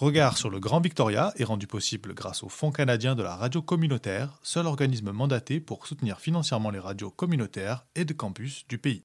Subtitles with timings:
[0.00, 3.62] Regard sur le Grand Victoria est rendu possible grâce au Fonds canadien de la radio
[3.62, 9.02] communautaire, seul organisme mandaté pour soutenir financièrement les radios communautaires et de campus du pays.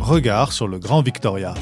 [0.00, 1.52] Regard sur le Grand Victoria.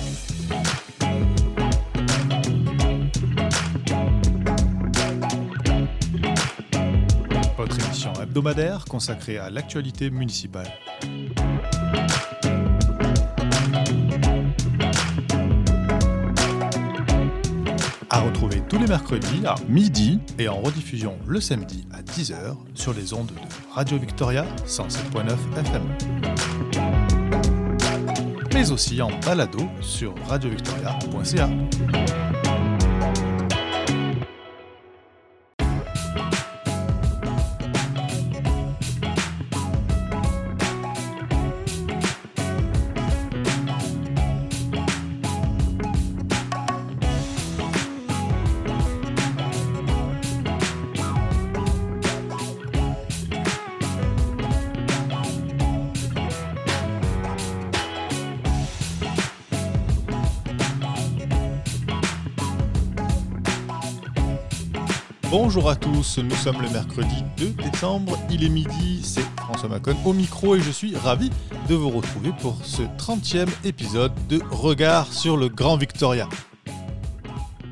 [8.88, 10.66] Consacrée à l'actualité municipale.
[18.10, 22.92] À retrouver tous les mercredis à midi et en rediffusion le samedi à 10h sur
[22.92, 25.82] les ondes de Radio Victoria 107.9 FM.
[28.52, 31.48] Mais aussi en balado sur radiovictoria.ca.
[65.36, 69.96] Bonjour à tous, nous sommes le mercredi 2 décembre, il est midi, c'est François Macon
[70.04, 71.28] au micro et je suis ravi
[71.68, 76.28] de vous retrouver pour ce 30e épisode de Regard sur le Grand Victoria.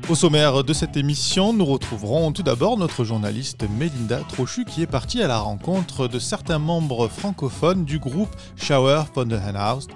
[0.09, 4.85] Au sommaire de cette émission, nous retrouverons tout d'abord notre journaliste Melinda Trochu qui est
[4.85, 9.87] partie à la rencontre de certains membres francophones du groupe Shower for the Henhouse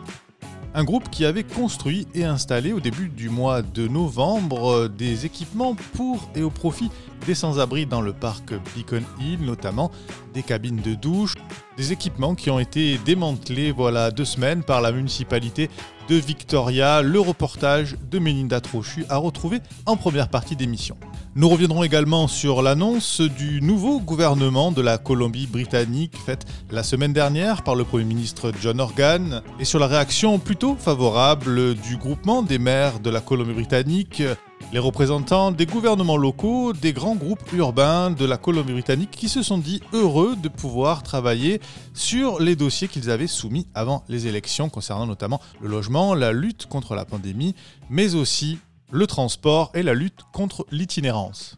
[0.78, 5.75] un groupe qui avait construit et installé au début du mois de novembre des équipements
[5.94, 6.92] pour et au profit
[7.25, 9.89] des sans-abri dans le parc Beacon Hill, notamment
[10.36, 11.33] des cabines de douche,
[11.78, 15.70] des équipements qui ont été démantelés voilà deux semaines par la municipalité
[16.09, 17.02] de Victoria.
[17.02, 20.98] Le reportage de Melinda Trochu a retrouvé en première partie d'émission.
[21.36, 27.61] Nous reviendrons également sur l'annonce du nouveau gouvernement de la Colombie-Britannique faite la semaine dernière
[27.61, 32.58] par le Premier ministre John Organ et sur la réaction plutôt favorable du groupement des
[32.58, 34.23] maires de la Colombie-Britannique
[34.73, 39.57] les représentants des gouvernements locaux, des grands groupes urbains de la Colombie-Britannique qui se sont
[39.57, 41.61] dit heureux de pouvoir travailler
[41.93, 46.65] sur les dossiers qu'ils avaient soumis avant les élections concernant notamment le logement, la lutte
[46.65, 47.55] contre la pandémie,
[47.89, 48.59] mais aussi
[48.91, 51.57] le transport et la lutte contre l'itinérance.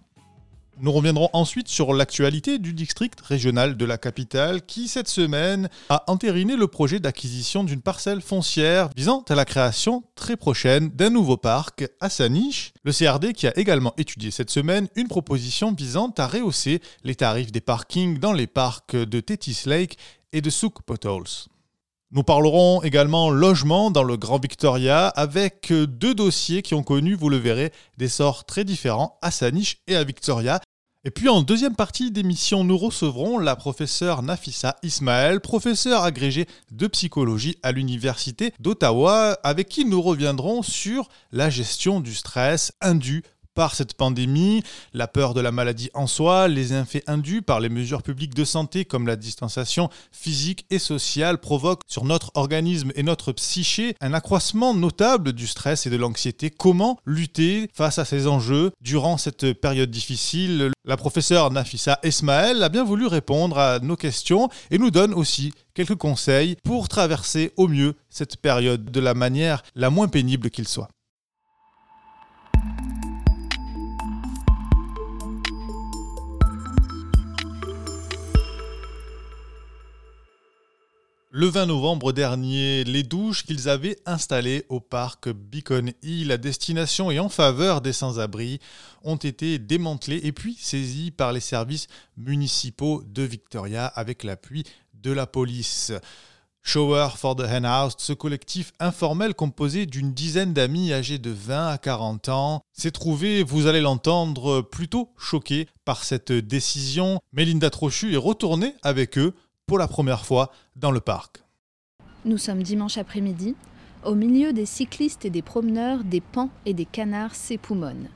[0.82, 6.06] Nous reviendrons ensuite sur l'actualité du district régional de la capitale qui, cette semaine, a
[6.08, 11.36] entériné le projet d'acquisition d'une parcelle foncière visant à la création très prochaine d'un nouveau
[11.36, 12.72] parc à sa niche.
[12.86, 17.52] Le CRD qui a également étudié cette semaine une proposition visant à rehausser les tarifs
[17.52, 19.98] des parkings dans les parcs de Tetis Lake
[20.32, 21.50] et de Souk Potholes.
[22.12, 27.30] Nous parlerons également logement dans le Grand Victoria avec deux dossiers qui ont connu, vous
[27.30, 30.60] le verrez, des sorts très différents à Saniche et à Victoria.
[31.06, 36.88] Et puis en deuxième partie d'émission, nous recevrons la professeure Nafissa Ismaël, professeure agrégée de
[36.88, 43.24] psychologie à l'Université d'Ottawa, avec qui nous reviendrons sur la gestion du stress indu
[43.60, 47.68] par cette pandémie, la peur de la maladie en soi, les effets induits par les
[47.68, 53.04] mesures publiques de santé comme la distanciation physique et sociale provoquent sur notre organisme et
[53.04, 56.52] notre psyché un accroissement notable du stress et de l'anxiété.
[56.52, 60.72] Comment lutter face à ces enjeux durant cette période difficile?
[60.86, 65.52] La professeure Nafissa Esmaël a bien voulu répondre à nos questions et nous donne aussi
[65.74, 70.66] quelques conseils pour traverser au mieux cette période de la manière la moins pénible qu'il
[70.66, 70.88] soit.
[81.40, 87.12] Le 20 novembre dernier, les douches qu'ils avaient installées au parc Beacon Hill à destination
[87.12, 88.60] et en faveur des sans-abri
[89.06, 95.14] ont été démantelées et puis saisies par les services municipaux de Victoria avec l'appui de
[95.14, 95.94] la police.
[96.62, 101.78] Shower for the Henhouse, ce collectif informel composé d'une dizaine d'amis âgés de 20 à
[101.78, 107.22] 40 ans, s'est trouvé, vous allez l'entendre, plutôt choqué par cette décision.
[107.32, 109.34] Melinda Trochu est retournée avec eux
[109.70, 111.44] pour la première fois dans le parc.
[112.26, 113.56] Nous sommes dimanche après-midi.
[114.04, 118.10] Au milieu des cyclistes et des promeneurs, des pans et des canards s'époumonnent.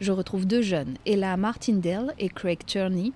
[0.00, 3.12] Je retrouve deux jeunes, Ella Martindale et Craig Turney.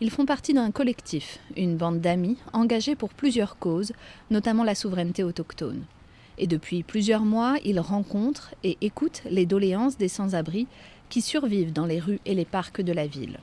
[0.00, 3.92] Ils font partie d'un collectif, une bande d'amis engagés pour plusieurs causes,
[4.30, 5.82] notamment la souveraineté autochtone.
[6.38, 10.68] Et depuis plusieurs mois, ils rencontrent et écoutent les doléances des sans-abri
[11.08, 13.40] qui survivent dans les rues et les parcs de la ville.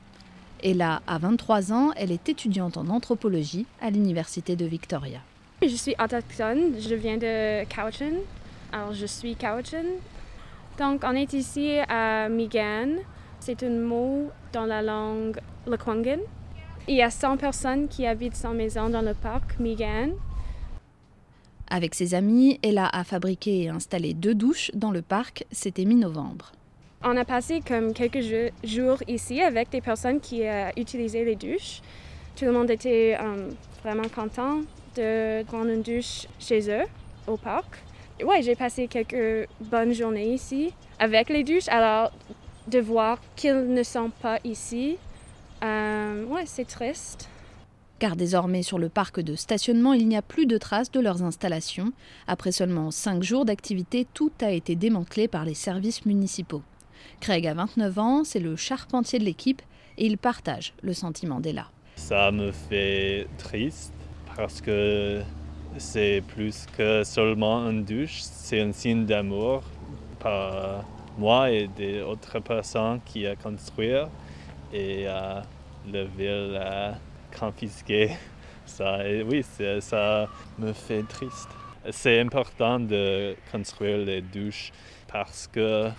[0.62, 5.20] Ella a 23 ans, elle est étudiante en anthropologie à l'Université de Victoria.
[5.62, 8.16] Je suis autochtone, je viens de Cowichan.
[8.72, 9.84] Alors je suis Cowichan.
[10.78, 12.96] Donc on est ici à Migan.
[13.40, 16.20] C'est un mot dans la langue Lekwungen.
[16.88, 20.10] Il y a 100 personnes qui habitent sans maison dans le parc Migan.
[21.68, 26.52] Avec ses amis, Ella a fabriqué et installé deux douches dans le parc, c'était mi-novembre.
[27.02, 28.20] On a passé comme quelques
[28.62, 31.80] jours ici avec des personnes qui euh, utilisaient les douches.
[32.36, 33.48] Tout le monde était euh,
[33.82, 34.60] vraiment content
[34.96, 36.84] de prendre une douche chez eux,
[37.26, 37.82] au parc.
[38.22, 41.68] Ouais, j'ai passé quelques bonnes journées ici avec les douches.
[41.68, 42.12] Alors,
[42.68, 44.98] de voir qu'ils ne sont pas ici,
[45.64, 47.30] euh, ouais, c'est triste.
[47.98, 51.22] Car désormais sur le parc de stationnement, il n'y a plus de traces de leurs
[51.22, 51.92] installations.
[52.26, 56.62] Après seulement cinq jours d'activité, tout a été démantelé par les services municipaux.
[57.20, 59.60] Craig a 29 ans, c'est le charpentier de l'équipe
[59.98, 61.66] et il partage le sentiment d'Ella.
[61.96, 63.92] Ça me fait triste
[64.34, 65.20] parce que
[65.76, 69.62] c'est plus que seulement une douche, c'est un signe d'amour
[70.18, 70.84] par
[71.18, 73.92] moi et des autres personnes qui a construit
[74.72, 75.42] et euh,
[75.92, 76.94] la ville a
[77.38, 78.12] confisqué
[78.64, 78.98] ça.
[79.26, 79.44] Oui,
[79.80, 80.26] ça
[80.58, 81.50] me fait triste.
[81.90, 84.72] C'est important de construire les douches
[85.08, 85.90] parce que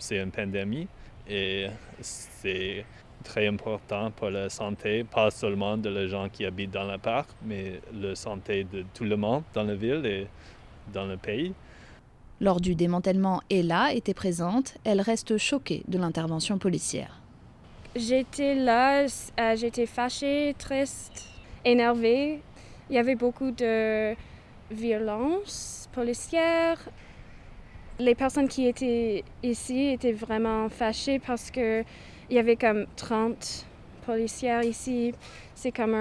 [0.00, 0.88] c'est une pandémie
[1.28, 1.66] et
[2.00, 2.84] c'est
[3.22, 7.30] très important pour la santé, pas seulement de les gens qui habitent dans le parc,
[7.44, 10.26] mais la santé de tout le monde dans la ville et
[10.92, 11.52] dans le pays.
[12.40, 14.78] Lors du démantèlement, Ella était présente.
[14.84, 17.20] Elle reste choquée de l'intervention policière.
[17.94, 21.26] J'étais là, euh, j'étais fâchée, triste,
[21.64, 22.40] énervée.
[22.88, 24.14] Il y avait beaucoup de
[24.70, 26.78] violence policière
[28.00, 31.84] les personnes qui étaient ici étaient vraiment fâchées parce que
[32.30, 33.66] il y avait comme 30
[34.06, 35.12] policières ici.
[35.54, 35.94] C'est comme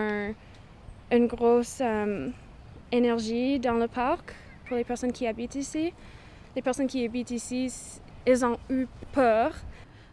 [1.12, 2.30] une grosse euh,
[2.92, 4.34] énergie dans le parc
[4.68, 5.92] pour les personnes qui habitent ici.
[6.56, 7.72] Les personnes qui habitent ici,
[8.26, 9.54] elles ont eu peur.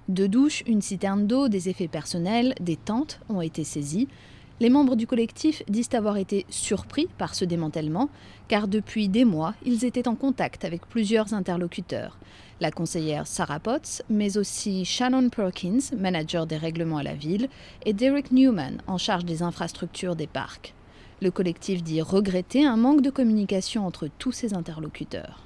[0.09, 4.09] Deux douches, une citerne d'eau, des effets personnels, des tentes ont été saisies.
[4.59, 8.09] Les membres du collectif disent avoir été surpris par ce démantèlement,
[8.49, 12.17] car depuis des mois, ils étaient en contact avec plusieurs interlocuteurs.
[12.61, 17.51] La conseillère Sarah Potts, mais aussi Shannon Perkins, manager des règlements à la ville,
[17.85, 20.73] et Derek Newman, en charge des infrastructures des parcs.
[21.21, 25.43] Le collectif dit regretter un manque de communication entre tous ces interlocuteurs.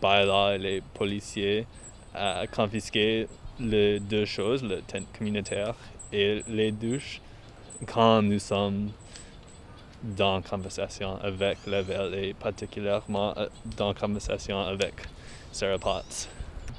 [0.00, 1.66] Là, les policiers
[2.14, 3.26] ont confisqué
[3.58, 4.82] les deux choses, le
[5.18, 5.74] communautaire
[6.12, 7.20] et les douches
[7.84, 8.90] quand nous sommes
[10.02, 14.94] dans conversation avec la ville et particulièrement euh, dans conversation avec
[15.52, 16.28] Sarah Potts.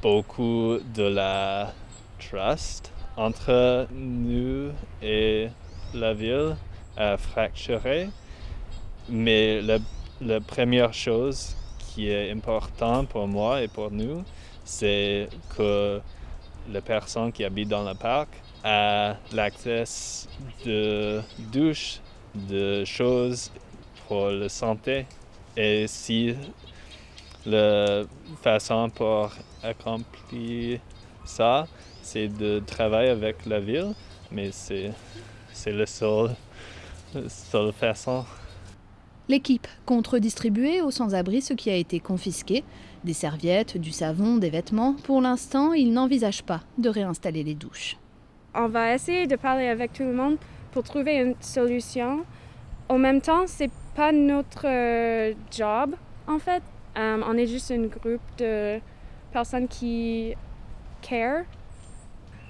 [0.02, 1.74] Beaucoup de la
[2.20, 4.72] trust entre nous
[5.02, 5.50] et
[5.94, 6.56] la ville
[6.96, 8.10] a fracturé,
[9.10, 14.24] mais la première chose qui est importante pour moi et pour nous,
[14.64, 16.00] c'est que
[16.70, 18.30] les personnes qui habitent dans le parc
[18.68, 19.86] à l'accès
[20.66, 21.22] de
[21.54, 22.02] douches,
[22.36, 23.50] de choses
[24.08, 25.06] pour la santé.
[25.56, 26.36] Et si
[27.46, 28.04] la
[28.42, 29.32] façon pour
[29.64, 30.82] accomplir
[31.24, 31.66] ça,
[32.02, 33.94] c'est de travailler avec la ville,
[34.32, 34.92] mais c'est,
[35.54, 36.36] c'est la seule,
[37.30, 38.26] seule façon.
[39.30, 42.66] L'équipe compte redistribuer aux sans-abri ce qui a été confisqué,
[43.06, 44.94] des serviettes, du savon, des vêtements.
[45.04, 47.98] Pour l'instant, ils n'envisagent pas de réinstaller les douches
[48.58, 50.38] on va essayer de parler avec tout le monde
[50.72, 52.26] pour trouver une solution.
[52.90, 55.96] En même temps, c'est pas notre euh, job,
[56.28, 56.64] en fait.
[56.98, 58.80] Euh, on est juste un groupe de
[59.32, 60.34] personnes qui
[61.02, 61.44] care.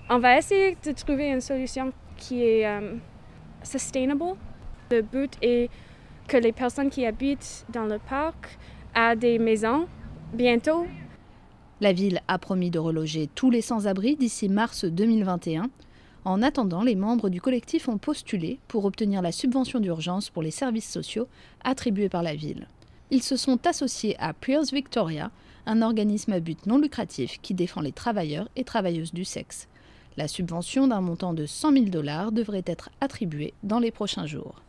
[0.10, 2.96] On va essayer de trouver une solution qui est euh,
[3.64, 4.38] sustainable.
[4.90, 5.70] Le but est
[6.28, 8.58] que les personnes qui habitent dans le parc
[8.96, 9.88] aient des maisons
[10.34, 10.86] bientôt.
[11.82, 15.70] La ville a promis de reloger tous les sans-abri d'ici mars 2021.
[16.28, 20.52] En attendant, les membres du collectif ont postulé pour obtenir la subvention d'urgence pour les
[20.52, 21.30] services sociaux
[21.64, 22.68] attribués par la ville.
[23.12, 25.32] Ils se sont associés à Peers Victoria,
[25.66, 29.70] un organisme à but non lucratif qui défend les travailleurs et travailleuses du sexe.
[30.18, 34.62] La subvention d'un montant de 100 000 dollars devrait être attribuée dans les prochains jours.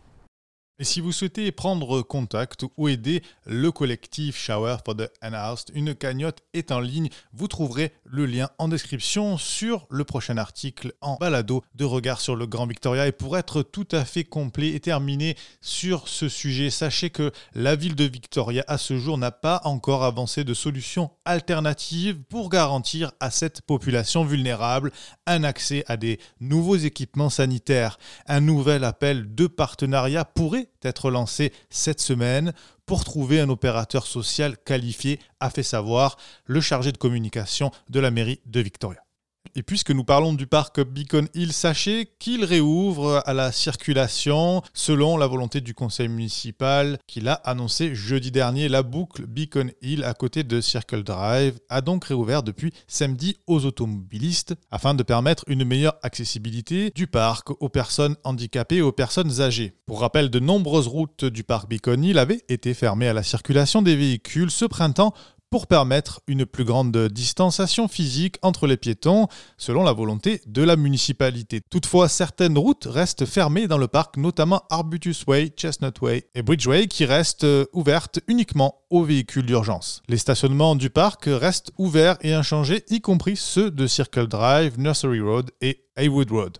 [0.80, 5.92] Et si vous souhaitez prendre contact ou aider le collectif Shower for the Unhoused, une
[5.92, 7.08] cagnotte est en ligne.
[7.32, 12.36] Vous trouverez le lien en description sur le prochain article en balado de regard sur
[12.36, 13.08] le Grand Victoria.
[13.08, 17.74] Et pour être tout à fait complet et terminé sur ce sujet, sachez que la
[17.74, 23.10] ville de Victoria à ce jour n'a pas encore avancé de solutions alternatives pour garantir
[23.18, 24.92] à cette population vulnérable
[25.26, 27.98] un accès à des nouveaux équipements sanitaires.
[28.28, 32.52] Un nouvel appel de partenariat pourrait être lancé cette semaine
[32.86, 38.10] pour trouver un opérateur social qualifié, a fait savoir le chargé de communication de la
[38.10, 39.07] mairie de Victoria.
[39.54, 45.16] Et puisque nous parlons du parc Beacon Hill, sachez qu'il réouvre à la circulation selon
[45.16, 48.68] la volonté du conseil municipal qu'il a annoncé jeudi dernier.
[48.68, 53.64] La boucle Beacon Hill à côté de Circle Drive a donc réouvert depuis samedi aux
[53.64, 59.40] automobilistes afin de permettre une meilleure accessibilité du parc aux personnes handicapées et aux personnes
[59.40, 59.74] âgées.
[59.86, 63.82] Pour rappel, de nombreuses routes du parc Beacon Hill avaient été fermées à la circulation
[63.82, 65.14] des véhicules ce printemps
[65.50, 70.76] pour permettre une plus grande distanciation physique entre les piétons, selon la volonté de la
[70.76, 71.60] municipalité.
[71.70, 76.86] Toutefois, certaines routes restent fermées dans le parc, notamment Arbutus Way, Chestnut Way et Bridgeway,
[76.86, 80.02] qui restent euh, ouvertes uniquement aux véhicules d'urgence.
[80.08, 85.20] Les stationnements du parc restent ouverts et inchangés, y compris ceux de Circle Drive, Nursery
[85.20, 86.58] Road et Haywood Road.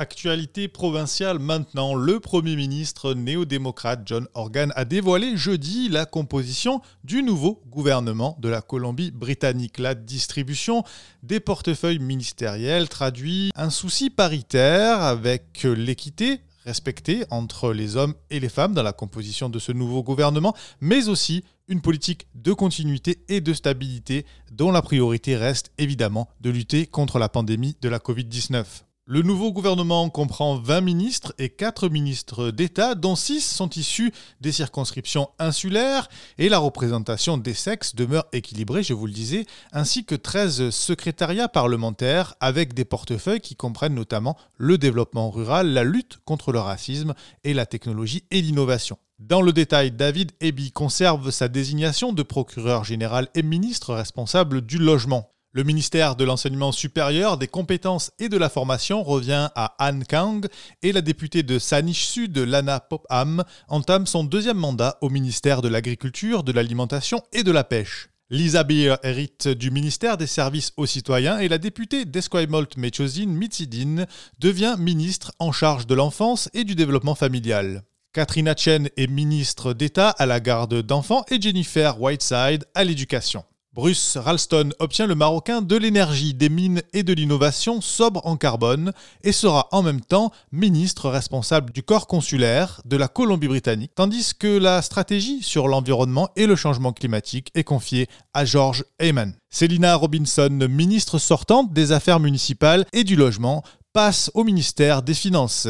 [0.00, 7.24] Actualité provinciale maintenant, le Premier ministre néo-démocrate John Organ a dévoilé jeudi la composition du
[7.24, 9.78] nouveau gouvernement de la Colombie-Britannique.
[9.80, 10.84] La distribution
[11.24, 18.48] des portefeuilles ministériels traduit un souci paritaire avec l'équité respectée entre les hommes et les
[18.48, 23.40] femmes dans la composition de ce nouveau gouvernement, mais aussi une politique de continuité et
[23.40, 28.84] de stabilité dont la priorité reste évidemment de lutter contre la pandémie de la Covid-19.
[29.10, 34.12] Le nouveau gouvernement comprend 20 ministres et 4 ministres d'État, dont 6 sont issus
[34.42, 40.04] des circonscriptions insulaires, et la représentation des sexes demeure équilibrée, je vous le disais, ainsi
[40.04, 46.18] que 13 secrétariats parlementaires avec des portefeuilles qui comprennent notamment le développement rural, la lutte
[46.26, 48.98] contre le racisme et la technologie et l'innovation.
[49.18, 54.76] Dans le détail, David Eby conserve sa désignation de procureur général et ministre responsable du
[54.76, 55.30] logement.
[55.52, 60.46] Le ministère de l'Enseignement supérieur, des compétences et de la formation revient à Anne Kang
[60.82, 65.68] et la députée de Sanish Sud, Lana Popham, entame son deuxième mandat au ministère de
[65.68, 68.10] l'Agriculture, de l'Alimentation et de la Pêche.
[68.28, 74.04] Lisa Beer hérite du ministère des Services aux citoyens et la députée d'Esquimalt Mechozin Mitsidin
[74.38, 77.84] devient ministre en charge de l'enfance et du développement familial.
[78.12, 83.44] Katrina Chen est ministre d'État à la garde d'enfants et Jennifer Whiteside à l'éducation.
[83.78, 88.92] Bruce Ralston obtient le Marocain de l'énergie, des mines et de l'innovation sobre en carbone
[89.22, 94.58] et sera en même temps ministre responsable du corps consulaire de la Colombie-Britannique, tandis que
[94.58, 99.32] la stratégie sur l'environnement et le changement climatique est confiée à George Heyman.
[99.48, 105.68] Selina Robinson, ministre sortante des Affaires municipales et du Logement, passe au ministère des Finances.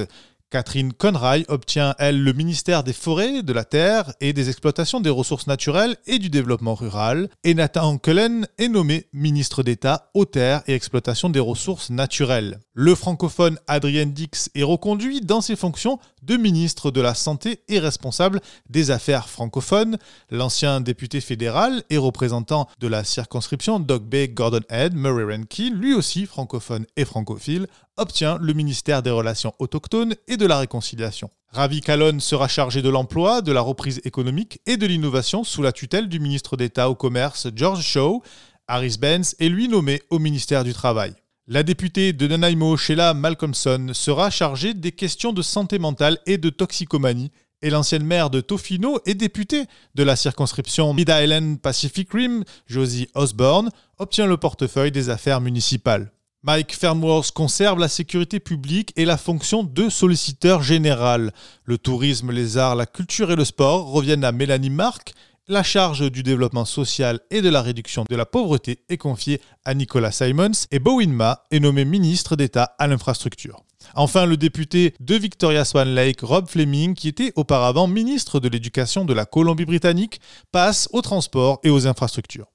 [0.50, 5.10] Catherine Conray obtient, elle, le ministère des Forêts, de la Terre et des Exploitations des
[5.10, 7.28] Ressources naturelles et du Développement rural.
[7.44, 12.60] Et Nathan Cullen est nommé ministre d'État aux Terres et Exploitation des Ressources naturelles.
[12.72, 17.78] Le francophone Adrien Dix est reconduit dans ses fonctions de ministre de la Santé et
[17.78, 19.98] responsable des affaires francophones.
[20.30, 25.94] L'ancien député fédéral et représentant de la circonscription Dog Bay Gordon Head, Murray Renke, lui
[25.94, 31.30] aussi francophone et francophile, obtient le ministère des Relations autochtones et de la Réconciliation.
[31.50, 35.72] Ravi Kalon sera chargé de l'emploi, de la reprise économique et de l'innovation sous la
[35.72, 38.22] tutelle du ministre d'État au commerce George Shaw.
[38.66, 41.14] Harris Benz est lui nommé au ministère du Travail.
[41.50, 46.50] La députée de Nanaimo, Sheila Malcolmson, sera chargée des questions de santé mentale et de
[46.50, 47.30] toxicomanie
[47.62, 49.64] et l'ancienne maire de Tofino et députée
[49.94, 56.12] de la circonscription Mid-Island Pacific Rim, Josie Osborne, obtient le portefeuille des affaires municipales.
[56.42, 61.32] Mike Fernworth conserve la sécurité publique et la fonction de solliciteur général.
[61.64, 65.14] Le tourisme, les arts, la culture et le sport reviennent à Mélanie Mark.
[65.50, 69.72] La charge du développement social et de la réduction de la pauvreté est confiée à
[69.72, 73.62] Nicolas Simons et Bowen Ma est nommé ministre d'État à l'infrastructure.
[73.94, 79.06] Enfin, le député de Victoria Swan Lake, Rob Fleming, qui était auparavant ministre de l'Éducation
[79.06, 80.20] de la Colombie-Britannique,
[80.52, 82.48] passe au transport et aux infrastructures.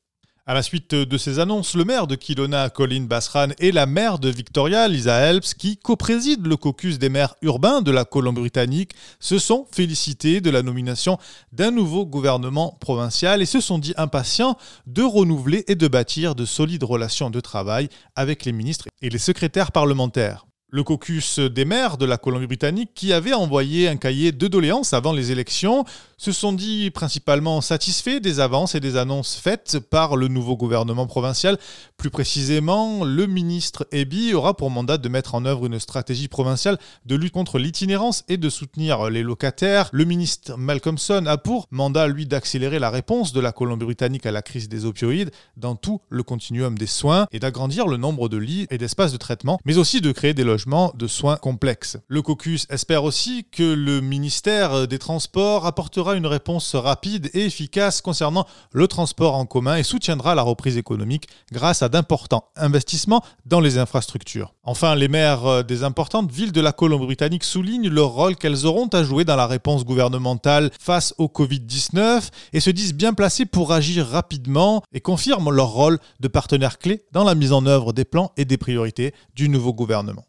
[0.45, 4.19] À la suite de ces annonces, le maire de Kilona, Colin Basran, et la maire
[4.19, 9.39] de Victoria, Lisa Helps, qui co-préside le caucus des maires urbains de la Colombie-Britannique, se
[9.39, 11.17] sont félicités de la nomination
[11.53, 16.43] d'un nouveau gouvernement provincial et se sont dit impatients de renouveler et de bâtir de
[16.43, 20.45] solides relations de travail avec les ministres et les secrétaires parlementaires.
[20.73, 25.13] Le caucus des maires de la Colombie-Britannique qui avait envoyé un cahier de doléances avant
[25.13, 25.85] les élections
[26.23, 31.05] se sont dit principalement satisfaits des avances et des annonces faites par le nouveau gouvernement
[31.05, 31.57] provincial.
[31.97, 36.77] Plus précisément, le ministre Ebi aura pour mandat de mettre en œuvre une stratégie provinciale
[37.05, 39.89] de lutte contre l'itinérance et de soutenir les locataires.
[39.91, 44.41] Le ministre Malcolmson a pour mandat, lui, d'accélérer la réponse de la Colombie-Britannique à la
[44.41, 48.65] crise des opioïdes dans tout le continuum des soins et d'agrandir le nombre de lits
[48.69, 51.97] et d'espaces de traitement, mais aussi de créer des logements de soins complexes.
[52.07, 58.01] Le caucus espère aussi que le ministère des Transports apportera une réponse rapide et efficace
[58.01, 63.59] concernant le transport en commun et soutiendra la reprise économique grâce à d'importants investissements dans
[63.59, 64.53] les infrastructures.
[64.63, 69.03] Enfin, les maires des importantes villes de la Colombie-Britannique soulignent le rôle qu'elles auront à
[69.03, 74.07] jouer dans la réponse gouvernementale face au Covid-19 et se disent bien placées pour agir
[74.07, 78.31] rapidement et confirment leur rôle de partenaire clé dans la mise en œuvre des plans
[78.37, 80.23] et des priorités du nouveau gouvernement.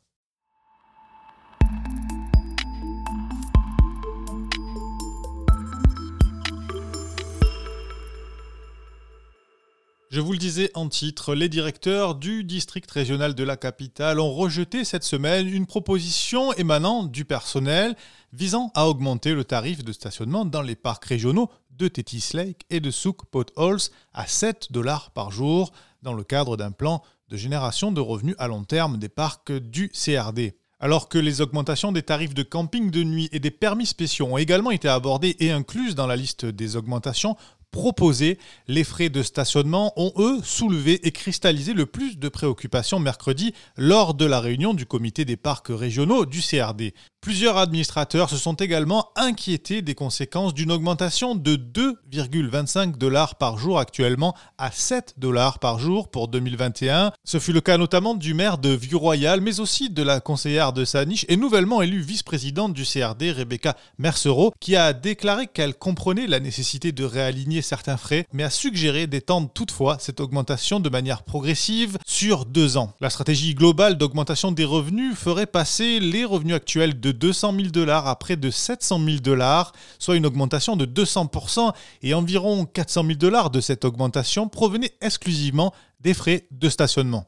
[10.14, 14.32] Je vous le disais en titre, les directeurs du district régional de la capitale ont
[14.32, 17.96] rejeté cette semaine une proposition émanant du personnel
[18.32, 22.78] visant à augmenter le tarif de stationnement dans les parcs régionaux de Tetis Lake et
[22.78, 23.80] de Souk Potholes
[24.12, 28.46] à 7 dollars par jour dans le cadre d'un plan de génération de revenus à
[28.46, 30.54] long terme des parcs du CRD.
[30.78, 34.38] Alors que les augmentations des tarifs de camping de nuit et des permis spéciaux ont
[34.38, 37.36] également été abordées et incluses dans la liste des augmentations
[37.74, 38.38] proposés,
[38.68, 44.14] les frais de stationnement ont, eux, soulevé et cristallisé le plus de préoccupations mercredi lors
[44.14, 46.94] de la réunion du comité des parcs régionaux du CRD.
[47.24, 53.78] Plusieurs administrateurs se sont également inquiétés des conséquences d'une augmentation de 2,25 dollars par jour
[53.78, 57.12] actuellement à 7 dollars par jour pour 2021.
[57.24, 60.84] Ce fut le cas notamment du maire de Vieux-Royal, mais aussi de la conseillère de
[60.84, 66.40] Saniche et nouvellement élue vice-présidente du CRD, Rebecca Mercereau, qui a déclaré qu'elle comprenait la
[66.40, 71.96] nécessité de réaligner certains frais, mais a suggéré d'étendre toutefois cette augmentation de manière progressive
[72.06, 72.92] sur deux ans.
[73.00, 78.06] La stratégie globale d'augmentation des revenus ferait passer les revenus actuels de 200 000 dollars
[78.06, 83.14] à près de 700 000 dollars, soit une augmentation de 200%, et environ 400 000
[83.14, 87.26] dollars de cette augmentation provenaient exclusivement des frais de stationnement.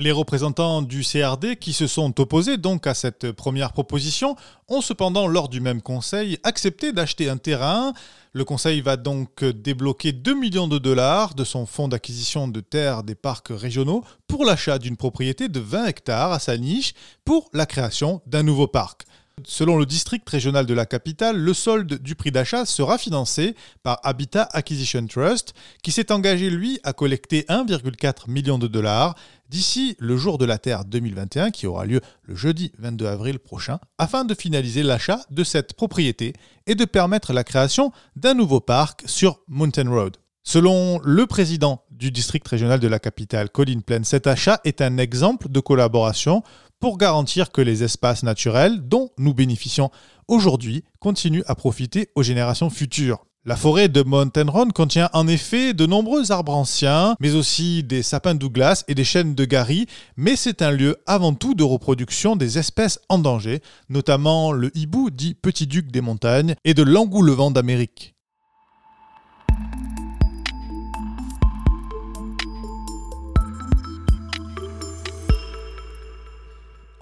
[0.00, 4.34] Les représentants du CRD qui se sont opposés donc à cette première proposition
[4.68, 7.92] ont cependant lors du même conseil accepté d'acheter un terrain.
[8.32, 13.02] Le conseil va donc débloquer 2 millions de dollars de son fonds d'acquisition de terres
[13.02, 14.02] des parcs régionaux
[14.40, 16.94] pour l'achat d'une propriété de 20 hectares à sa niche
[17.26, 19.02] pour la création d'un nouveau parc.
[19.44, 24.00] Selon le district régional de la capitale, le solde du prix d'achat sera financé par
[24.02, 29.14] Habitat Acquisition Trust, qui s'est engagé, lui, à collecter 1,4 million de dollars
[29.50, 33.78] d'ici le jour de la Terre 2021, qui aura lieu le jeudi 22 avril prochain,
[33.98, 36.32] afin de finaliser l'achat de cette propriété
[36.66, 40.16] et de permettre la création d'un nouveau parc sur Mountain Road.
[40.42, 44.96] Selon le président du district régional de la capitale, Colin Plain, cet achat est un
[44.96, 46.42] exemple de collaboration
[46.80, 49.90] pour garantir que les espaces naturels dont nous bénéficions
[50.26, 53.26] aujourd'hui continuent à profiter aux générations futures.
[53.44, 58.02] La forêt de Mountain Run contient en effet de nombreux arbres anciens, mais aussi des
[58.02, 59.86] sapins Douglas et des chênes de Gary,
[60.16, 65.10] mais c'est un lieu avant tout de reproduction des espèces en danger, notamment le hibou
[65.10, 68.14] dit petit duc des montagnes et de l'engoulevent d'Amérique.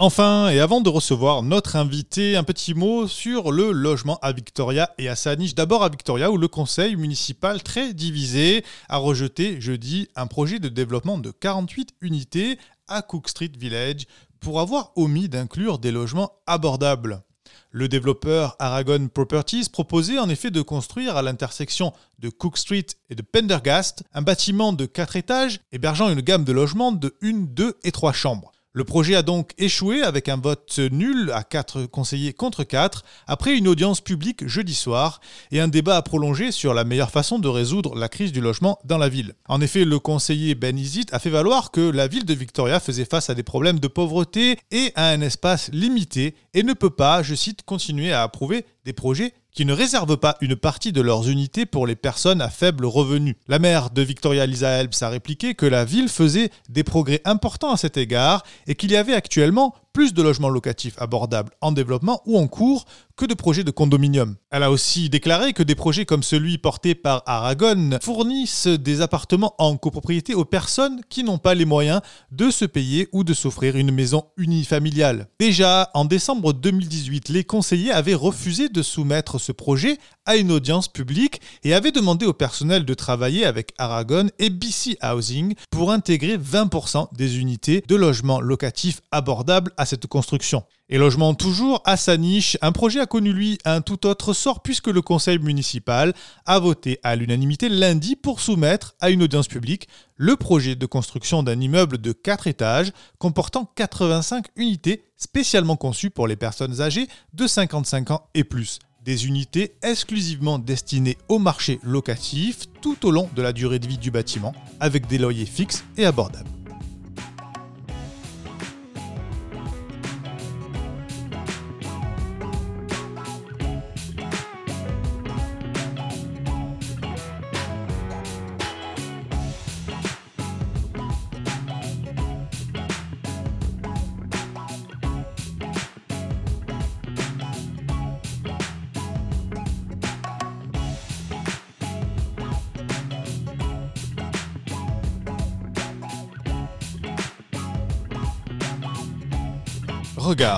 [0.00, 4.94] Enfin, et avant de recevoir notre invité, un petit mot sur le logement à Victoria
[4.96, 5.56] et à sa niche.
[5.56, 10.68] D'abord à Victoria, où le conseil municipal, très divisé, a rejeté jeudi un projet de
[10.68, 14.06] développement de 48 unités à Cook Street Village
[14.38, 17.24] pour avoir omis d'inclure des logements abordables.
[17.72, 23.16] Le développeur Aragon Properties proposait en effet de construire à l'intersection de Cook Street et
[23.16, 27.78] de Pendergast un bâtiment de 4 étages hébergeant une gamme de logements de 1, 2
[27.82, 28.52] et 3 chambres.
[28.78, 33.56] Le projet a donc échoué avec un vote nul à 4 conseillers contre 4 après
[33.56, 37.48] une audience publique jeudi soir et un débat à prolonger sur la meilleure façon de
[37.48, 39.34] résoudre la crise du logement dans la ville.
[39.48, 43.04] En effet, le conseiller Ben Izit a fait valoir que la ville de Victoria faisait
[43.04, 47.24] face à des problèmes de pauvreté et à un espace limité et ne peut pas,
[47.24, 51.28] je cite, continuer à approuver des projets qui ne réservent pas une partie de leurs
[51.28, 53.36] unités pour les personnes à faible revenu.
[53.48, 57.72] La maire de Victoria Lisa Helps a répliqué que la ville faisait des progrès importants
[57.72, 62.22] à cet égard et qu'il y avait actuellement plus de logements locatifs abordables en développement
[62.24, 62.84] ou en cours
[63.16, 64.36] que de projets de condominium.
[64.52, 69.56] Elle a aussi déclaré que des projets comme celui porté par Aragon fournissent des appartements
[69.58, 73.76] en copropriété aux personnes qui n'ont pas les moyens de se payer ou de s'offrir
[73.76, 75.26] une maison unifamiliale.
[75.40, 80.86] Déjà en décembre 2018, les conseillers avaient refusé de soumettre ce projet à une audience
[80.86, 86.36] publique et avaient demandé au personnel de travailler avec Aragon et BC Housing pour intégrer
[86.38, 90.64] 20% des unités de logements locatifs abordables à construction.
[90.90, 94.62] Et logement toujours à sa niche, un projet a connu lui un tout autre sort
[94.62, 96.14] puisque le conseil municipal
[96.46, 101.42] a voté à l'unanimité lundi pour soumettre à une audience publique le projet de construction
[101.42, 107.46] d'un immeuble de 4 étages comportant 85 unités spécialement conçues pour les personnes âgées de
[107.46, 108.78] 55 ans et plus.
[109.04, 113.98] Des unités exclusivement destinées au marché locatif tout au long de la durée de vie
[113.98, 116.57] du bâtiment avec des loyers fixes et abordables.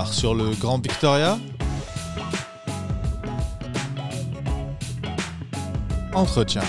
[0.05, 1.37] Sur le Grand Victoria.
[6.13, 6.61] Entretien.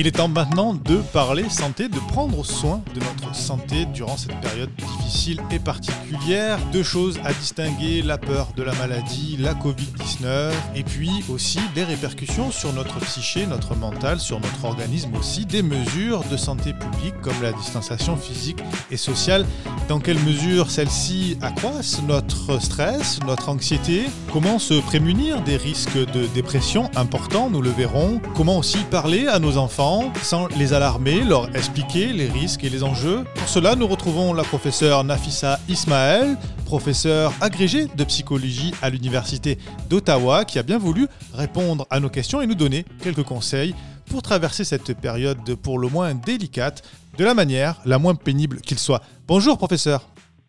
[0.00, 4.40] Il est temps maintenant de parler santé, de prendre soin de notre santé durant cette
[4.40, 4.70] période
[5.08, 6.58] difficile et particulière.
[6.70, 11.84] Deux choses à distinguer, la peur de la maladie, la Covid-19, et puis aussi des
[11.84, 17.18] répercussions sur notre psyché, notre mental, sur notre organisme aussi, des mesures de santé publique
[17.22, 18.58] comme la distanciation physique
[18.90, 19.46] et sociale.
[19.88, 24.04] Dans quelle mesure celles-ci accroissent notre stress, notre anxiété?
[24.30, 29.38] Comment se prémunir des risques de dépression importants, nous le verrons Comment aussi parler à
[29.38, 33.24] nos enfants sans les alarmer, leur expliquer les risques et les enjeux?
[33.34, 39.58] Pour cela, nous retrouvons la professeure Nafissa Ismaël, professeure agrégée de psychologie à l'Université
[39.88, 43.74] d'Ottawa, qui a bien voulu répondre à nos questions et nous donner quelques conseils
[44.10, 46.82] pour traverser cette période pour le moins délicate
[47.16, 49.02] de la manière la moins pénible qu'il soit.
[49.26, 50.08] Bonjour professeur.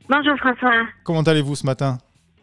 [0.09, 0.85] Bonjour François.
[1.03, 1.97] Comment allez-vous ce matin?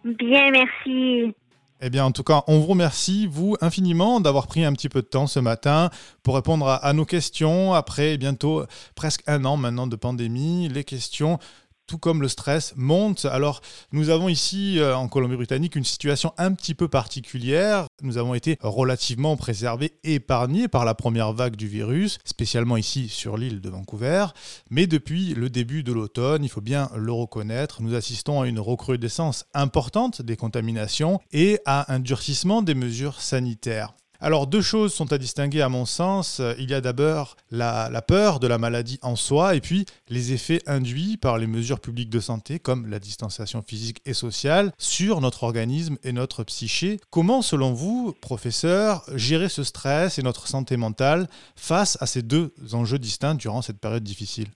[0.05, 1.35] Bien, merci.
[1.83, 5.03] Eh bien, en tout cas, on vous remercie, vous, infiniment, d'avoir pris un petit peu
[5.03, 5.91] de temps ce matin
[6.23, 7.75] pour répondre à, nos questions.
[7.75, 8.65] Après bientôt
[8.95, 11.39] presque un an maintenant de pandémie, les questions
[11.87, 13.25] tout comme le stress, monte.
[13.25, 13.61] Alors,
[13.93, 17.87] nous avons ici euh, en Colombie-Britannique une situation un petit peu particulière.
[18.03, 23.37] Nous avons été relativement préservés, épargnés par la première vague du virus, spécialement ici sur
[23.37, 24.27] l'île de Vancouver.
[24.71, 28.61] Mais depuis le début de l'automne, il faut bien le reconnaître, nous assistons à une
[28.61, 33.95] recrudescence importante des contaminations et à un durcissement des mesures sanitaires.
[34.21, 36.41] Alors deux choses sont à distinguer à mon sens.
[36.59, 40.61] Il y a d'abord la, peur de la maladie en soi et puis les effets
[40.67, 45.45] induits par les mesures publiques de santé comme la distanciation physique et sociale sur notre
[45.45, 46.99] organisme et notre psyché.
[47.11, 51.27] Comment selon vous, professeur, gérer ce stress et notre santé mentale
[51.57, 54.49] face à ces deux enjeux distincts durant cette période difficile?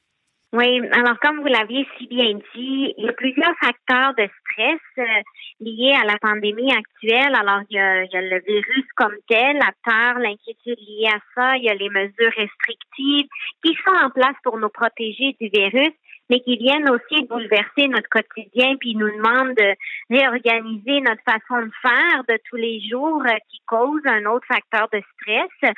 [0.53, 4.29] Oui, alors comme vous l'aviez si bien dit, il y a plusieurs facteurs de
[4.61, 7.35] stress euh, à la pandémie actuelle.
[7.35, 11.09] Alors, il y, a, il y, a, le virus comme tel, la peur, l'inquiétude liée
[11.09, 13.29] à ça, il y a les mesures restrictives
[13.65, 15.93] qui sont en place pour nous protéger du virus
[16.31, 19.75] mais qui viennent aussi bouleverser notre quotidien, puis nous demandent de
[20.09, 24.89] réorganiser notre façon de faire de tous les jours euh, qui cause un autre facteur
[24.93, 25.75] de stress.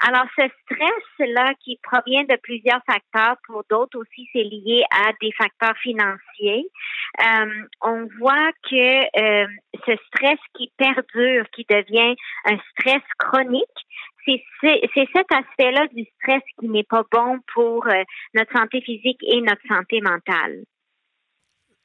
[0.00, 5.32] Alors, ce stress-là qui provient de plusieurs facteurs, pour d'autres aussi, c'est lié à des
[5.32, 6.66] facteurs financiers.
[7.20, 9.46] Euh, on voit que euh,
[9.86, 13.68] ce stress qui perdure, qui devient un stress chronique,
[14.24, 18.02] c'est cet aspect-là du stress qui n'est pas bon pour euh,
[18.34, 20.64] notre santé physique et notre santé mentale.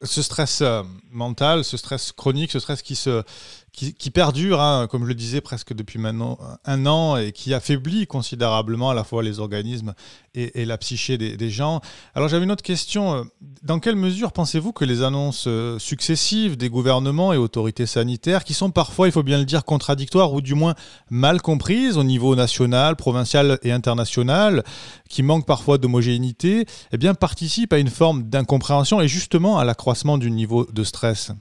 [0.04, 3.24] Ce stress euh, mental, ce stress chronique, ce stress qui, se,
[3.72, 8.08] qui, perdure, hein, comme je le disais, presque depuis maintenant un an et qui affaiblit
[8.08, 9.94] considérablement à la fois les organismes
[10.34, 11.82] et, la psyché des, gens.
[12.14, 13.26] Alors j'avais une autre question.
[13.64, 18.54] Dans quelle mesure pensez-vous que les annonces euh, successives des gouvernements et autorités sanitaires, qui
[18.54, 20.76] sont parfois, il faut bien le dire, contradictoires ou du moins
[21.10, 24.64] mal comprises au niveau national, provincial et international,
[25.08, 29.74] qui manquent parfois d'homogénéité, eh bien participent à une forme d'incompréhension et justement à la
[30.18, 31.32] du niveau de stress?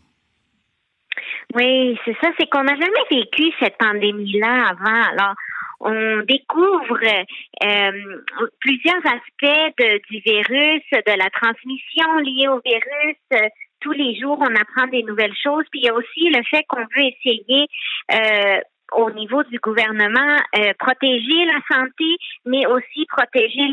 [1.54, 5.02] Oui, c'est ça, c'est qu'on n'a jamais vécu cette pandémie-là avant.
[5.12, 5.34] Alors,
[5.80, 8.22] on découvre euh,
[8.60, 13.50] plusieurs aspects du virus, de la transmission liée au virus.
[13.80, 15.64] tous les jours, on apprend des nouvelles choses.
[15.70, 17.68] Puis il y a aussi le fait qu'on veut essayer
[18.12, 18.60] euh,
[18.92, 23.66] au niveau du gouvernement, euh, protéger la santé, mais aussi protéger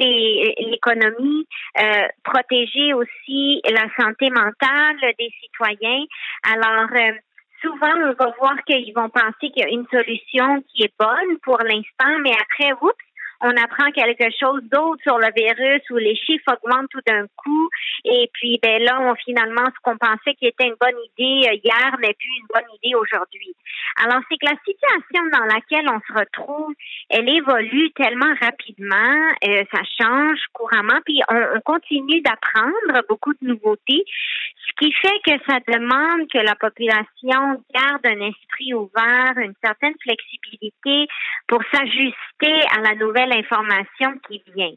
[0.59, 1.47] l'économie,
[1.79, 6.05] euh, protéger aussi la santé mentale des citoyens.
[6.43, 7.13] Alors, euh,
[7.61, 11.37] souvent, on va voir qu'ils vont penser qu'il y a une solution qui est bonne
[11.43, 12.95] pour l'instant, mais après, oups,
[13.43, 17.69] on apprend quelque chose d'autre sur le virus où les chiffres augmentent tout d'un coup.
[18.05, 21.59] Et puis, ben là, on, finalement, ce qu'on pensait qui était une bonne idée euh,
[21.61, 23.53] hier n'est plus une bonne idée aujourd'hui.
[23.97, 26.73] Alors, c'est que la situation dans laquelle on se retrouve,
[27.09, 33.47] elle évolue tellement rapidement, euh, ça change couramment, puis on, on continue d'apprendre beaucoup de
[33.47, 34.03] nouveautés,
[34.67, 39.93] ce qui fait que ça demande que la population garde un esprit ouvert, une certaine
[40.01, 41.07] flexibilité
[41.47, 44.73] pour s'ajuster à la nouvelle information qui vient.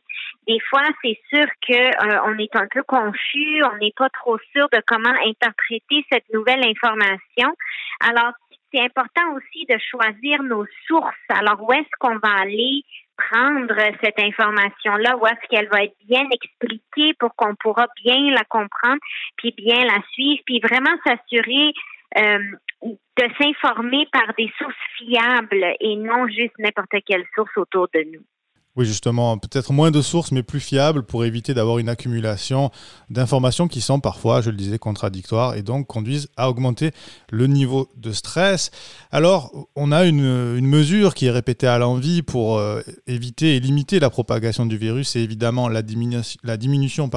[0.46, 4.38] Des fois, c'est sûr que euh, on est un peu confus, on n'est pas trop
[4.52, 7.55] sûr de comment interpréter cette nouvelle information.
[8.00, 8.33] Alors,
[8.72, 11.14] c'est important aussi de choisir nos sources.
[11.29, 12.83] Alors, où est-ce qu'on va aller
[13.16, 18.44] prendre cette information-là, où est-ce qu'elle va être bien expliquée pour qu'on pourra bien la
[18.44, 19.00] comprendre,
[19.37, 21.72] puis bien la suivre, puis vraiment s'assurer
[22.18, 22.38] euh,
[22.83, 28.24] de s'informer par des sources fiables et non juste n'importe quelle source autour de nous?
[28.76, 32.70] Oui, justement, peut-être moins de sources, mais plus fiables pour éviter d'avoir une accumulation
[33.08, 36.90] d'informations qui sont parfois, je le disais, contradictoires et donc conduisent à augmenter
[37.30, 38.70] le niveau de stress.
[39.10, 43.98] Alors, on a une, mesure qui est répétée à l'envie pour euh, éviter et limiter
[43.98, 47.08] la propagation du virus, c'est évidemment la, diminution,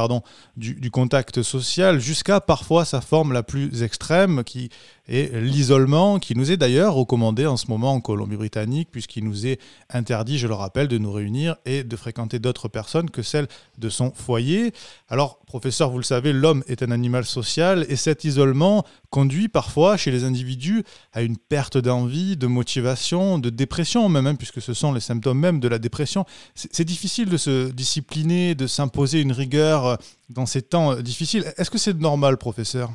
[0.55, 4.69] du contact social jusqu'à parfois sa forme la plus extrême qui
[5.09, 9.59] est l'isolement, qui nous est d'ailleurs recommandé en ce moment en Colombie-Britannique, puisqu'il nous est
[9.89, 13.89] interdit, je le rappelle, de nous réunir et de fréquenter d'autres personnes que celles de
[13.89, 14.71] son foyer.
[15.09, 19.97] Alors, professeur, vous le savez, l'homme est un animal social et cet isolement conduit parfois
[19.97, 24.73] chez les individus à une perte d'envie, de motivation, de dépression même, hein, puisque ce
[24.73, 26.25] sont les symptômes même de la dépression.
[26.53, 29.97] C'est difficile de se discipliner, de s'imposer une rigueur
[30.29, 31.43] dans ces temps difficiles.
[31.57, 32.91] Est-ce que c'est normal, professeur?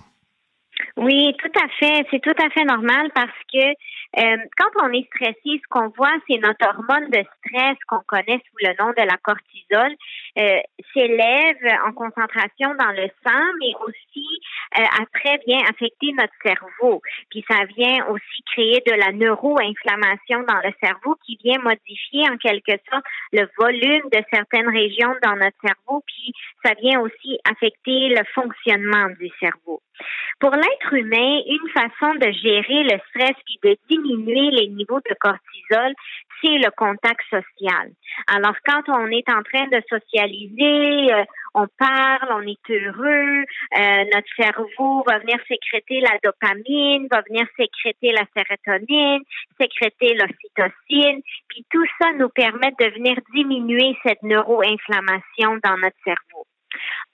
[0.97, 1.34] Oui,
[1.81, 3.65] C'est tout à fait normal parce que
[4.19, 8.43] euh, quand on est stressé, ce qu'on voit, c'est notre hormone de stress qu'on connaît
[8.49, 9.95] sous le nom de la cortisol
[10.39, 10.59] euh,
[10.93, 14.27] s'élève en concentration dans le sang, mais aussi
[14.79, 17.01] euh, après vient affecter notre cerveau.
[17.31, 22.37] Puis ça vient aussi créer de la neuroinflammation dans le cerveau qui vient modifier en
[22.37, 26.03] quelque sorte le volume de certaines régions dans notre cerveau.
[26.07, 26.33] Puis
[26.65, 29.81] ça vient aussi affecter le fonctionnement du cerveau.
[30.41, 35.15] Pour l'être humain, une façon de gérer le stress puis de diminuer les niveaux de
[35.21, 35.95] cortisol,
[36.59, 37.91] le contact social.
[38.29, 43.45] Alors, quand on est en train de socialiser, euh, on parle, on est heureux,
[43.79, 49.23] euh, notre cerveau va venir sécréter la dopamine, va venir sécréter la sérotonine,
[49.61, 56.47] sécréter l'ocytocine, puis tout ça nous permet de venir diminuer cette neuroinflammation dans notre cerveau.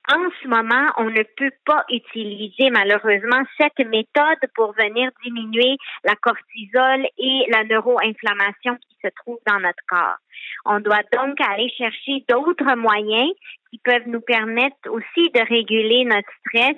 [0.08, 6.14] En ce moment, on ne peut pas utiliser malheureusement cette méthode pour venir diminuer la
[6.16, 10.18] cortisol et la neuroinflammation se trouve dans notre corps.
[10.64, 13.30] On doit donc aller chercher d'autres moyens
[13.70, 16.76] qui peuvent nous permettre aussi de réguler notre stress,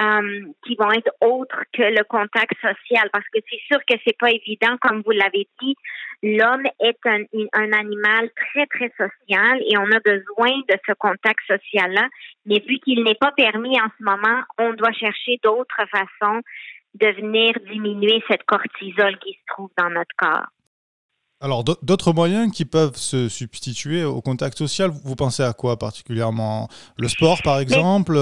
[0.00, 4.16] euh, qui vont être autres que le contact social, parce que c'est sûr que c'est
[4.18, 5.74] pas évident, comme vous l'avez dit,
[6.22, 12.08] l'homme est un, animal très très social et on a besoin de ce contact social-là,
[12.46, 16.40] mais vu qu'il n'est pas permis en ce moment, on doit chercher d'autres façons
[16.94, 20.48] de venir diminuer cette cortisol qui se trouve dans notre corps.
[21.40, 26.68] Alors, d'autres moyens qui peuvent se substituer au contact social, vous pensez à quoi particulièrement?
[26.98, 28.12] Le sport, par exemple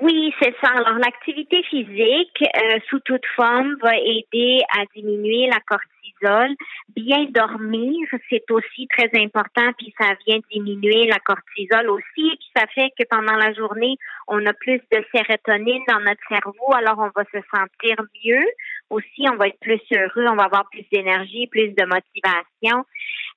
[0.00, 0.70] Oui, c'est ça.
[0.72, 6.54] Alors, l'activité physique, euh, sous toute forme, va aider à diminuer la cortisol cortisol.
[6.96, 12.04] Bien dormir, c'est aussi très important, puis ça vient diminuer la cortisol aussi,
[12.36, 16.72] puis ça fait que pendant la journée, on a plus de sérotonine dans notre cerveau,
[16.74, 18.44] alors on va se sentir mieux.
[18.90, 22.84] Aussi, on va être plus heureux, on va avoir plus d'énergie, plus de motivation.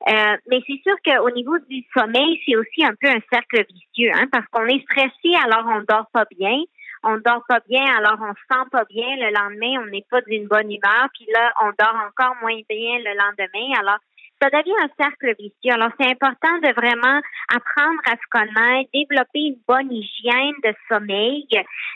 [0.09, 4.11] Euh, mais c'est sûr qu'au niveau du sommeil, c'est aussi un peu un cercle vicieux,
[4.13, 6.57] hein, parce qu'on est stressé, alors on dort pas bien
[7.03, 9.15] on dort pas bien, alors on se sent pas bien.
[9.17, 12.99] Le lendemain, on n'est pas d'une bonne humeur, puis là, on dort encore moins bien
[12.99, 13.79] le lendemain.
[13.79, 13.97] Alors,
[14.41, 15.73] ça devient un cercle vicieux.
[15.73, 17.21] Alors, c'est important de vraiment
[17.53, 21.47] apprendre à se connaître, développer une bonne hygiène de sommeil,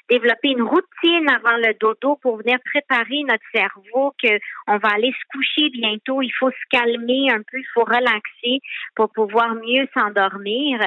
[0.09, 5.11] développer une routine avant le dodo pour venir préparer notre cerveau que on va aller
[5.11, 6.21] se coucher bientôt.
[6.21, 8.61] Il faut se calmer un peu, il faut relaxer
[8.95, 10.79] pour pouvoir mieux s'endormir.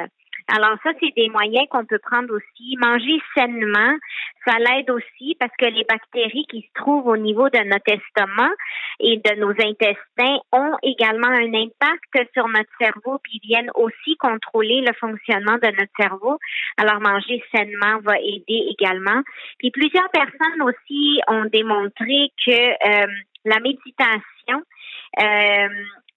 [0.51, 2.77] Alors ça, c'est des moyens qu'on peut prendre aussi.
[2.79, 3.97] Manger sainement,
[4.47, 8.51] ça l'aide aussi parce que les bactéries qui se trouvent au niveau de notre estomac
[9.01, 14.81] et de nos intestins ont également un impact sur notre cerveau puis viennent aussi contrôler
[14.81, 16.39] le fonctionnement de notre cerveau.
[16.79, 19.21] Alors manger sainement va aider également.
[19.59, 23.07] Puis plusieurs personnes aussi ont démontré que euh,
[23.45, 24.63] la méditation
[25.21, 25.69] euh,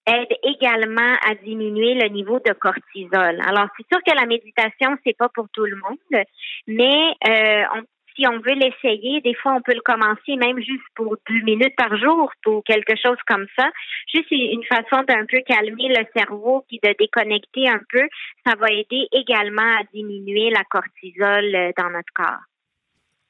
[0.08, 3.40] aide également à diminuer le niveau de cortisol.
[3.48, 6.24] Alors, c'est sûr que la méditation, c'est pas pour tout le monde,
[6.68, 7.82] mais euh,
[8.16, 11.76] si on veut l'essayer, des fois, on peut le commencer même juste pour deux minutes
[11.76, 13.70] par jour ou quelque chose comme ça.
[14.14, 18.08] Juste une façon d'un peu calmer le cerveau puis de déconnecter un peu.
[18.46, 22.51] Ça va aider également à diminuer la cortisol euh, dans notre corps.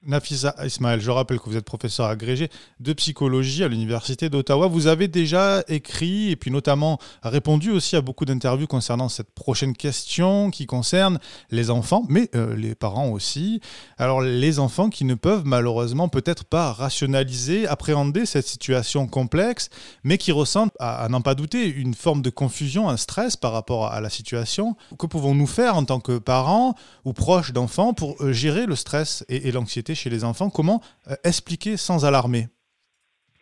[0.04, 4.66] Nafisa Ismaël, je rappelle que vous êtes professeur agrégé de psychologie à l'Université d'Ottawa.
[4.66, 9.76] Vous avez déjà écrit et puis notamment répondu aussi à beaucoup d'interviews concernant cette prochaine
[9.76, 11.20] question qui concerne
[11.52, 13.62] les enfants, mais euh, les parents aussi.
[14.00, 19.70] Alors les enfants qui ne peuvent malheureusement peut-être pas rationaliser, appréhender cette situation complexe,
[20.04, 23.86] mais qui ressentent, à, n'en pas douter, une forme de confusion, un stress par rapport
[23.92, 24.76] à, la situation.
[24.98, 26.74] Que pouvons-nous faire en tant que parents
[27.06, 30.50] ou proches d'enfants pour euh, gérer le stress et l'anxiété chez les enfants.
[30.50, 32.46] Comment euh, expliquer sans alarmer?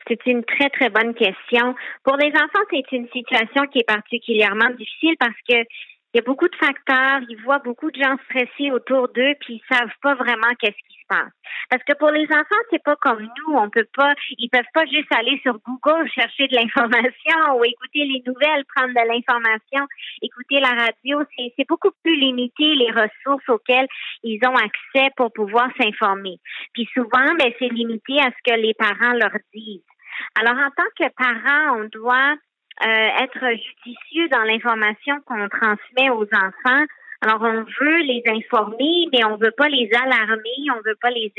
[0.08, 1.76] C'est une très, très bonne question.
[2.04, 5.64] Pour les enfants, c'est une situation qui est particulièrement difficile parce que
[6.14, 9.62] il y a beaucoup de facteurs, ils voient beaucoup de gens stressés autour d'eux, puis
[9.62, 10.99] ils savent pas vraiment qu'est-ce qui
[11.70, 14.86] Parce que pour les enfants, c'est pas comme nous, on peut pas, ils peuvent pas
[14.86, 19.88] juste aller sur Google chercher de l'information ou écouter les nouvelles, prendre de l'information,
[20.22, 21.22] écouter la radio.
[21.38, 23.88] C'est beaucoup plus limité les ressources auxquelles
[24.24, 26.40] ils ont accès pour pouvoir s'informer.
[26.74, 29.84] Puis souvent, ben c'est limité à ce que les parents leur disent.
[30.40, 32.36] Alors en tant que parent, on doit
[32.86, 36.86] euh, être judicieux dans l'information qu'on transmet aux enfants.
[37.22, 41.34] Alors, on veut les informer, mais on veut pas les alarmer, on veut pas les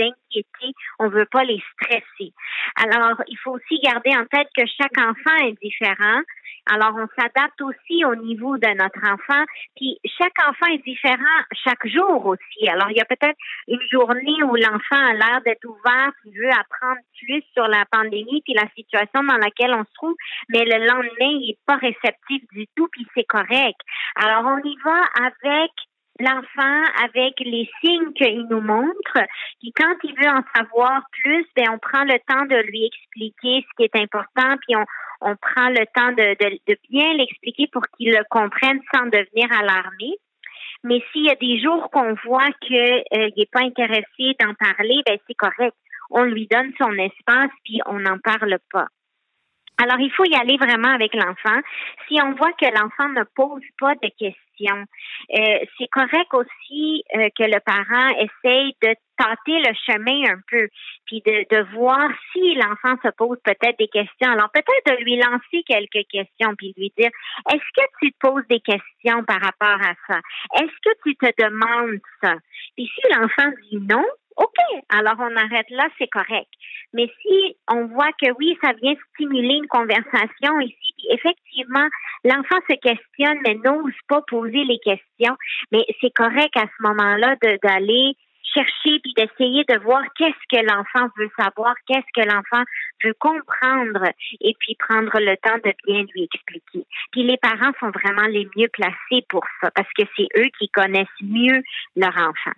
[0.98, 2.32] on veut pas les stresser.
[2.76, 6.22] Alors, il faut aussi garder en tête que chaque enfant est différent.
[6.66, 9.44] Alors, on s'adapte aussi au niveau de notre enfant.
[9.76, 12.68] Puis, chaque enfant est différent chaque jour aussi.
[12.68, 16.50] Alors, il y a peut-être une journée où l'enfant a l'air d'être ouvert, qui veut
[16.50, 20.14] apprendre plus sur la pandémie puis la situation dans laquelle on se trouve,
[20.48, 23.80] mais le lendemain, il n'est pas réceptif du tout, puis c'est correct.
[24.16, 25.70] Alors, on y va avec
[26.20, 29.18] l'enfant avec les signes qu'il nous montre.
[29.60, 33.66] Puis quand il veut en savoir plus, ben on prend le temps de lui expliquer
[33.66, 34.84] ce qui est important, puis on,
[35.20, 36.36] on prend le temps de,
[36.68, 40.14] de, bien l'expliquer pour qu'il le comprenne sans devenir alarmé.
[40.82, 45.02] Mais s'il y a des jours qu'on voit qu'il euh, n'est pas intéressé d'en parler,
[45.06, 45.76] ben c'est correct.
[46.10, 48.86] On lui donne son espace puis on n'en parle pas.
[49.82, 51.58] Alors, il faut y aller vraiment avec l'enfant.
[52.06, 54.84] Si on voit que l'enfant ne pose pas de questions,
[55.38, 60.68] euh, c'est correct aussi euh, que le parent essaye de tâter le chemin un peu,
[61.06, 64.30] puis de, de voir si l'enfant se pose peut-être des questions.
[64.30, 67.10] Alors, peut-être de lui lancer quelques questions, puis lui dire,
[67.50, 70.20] est-ce que tu te poses des questions par rapport à ça?
[70.60, 72.34] Est-ce que tu te demandes ça?
[72.76, 74.04] Puis si l'enfant dit non,
[74.40, 76.48] OK, alors on arrête là, c'est correct.
[76.94, 81.86] Mais si on voit que oui, ça vient stimuler une conversation ici, puis effectivement,
[82.24, 85.36] l'enfant se questionne, mais n'ose pas poser les questions,
[85.72, 88.16] mais c'est correct à ce moment-là d'aller
[88.54, 92.64] chercher puis d'essayer de voir qu'est-ce que l'enfant veut savoir, qu'est-ce que l'enfant
[93.04, 96.86] veut comprendre et puis prendre le temps de bien lui expliquer.
[97.12, 100.68] Puis les parents sont vraiment les mieux placés pour ça parce que c'est eux qui
[100.70, 101.62] connaissent mieux
[101.94, 102.56] leur enfant.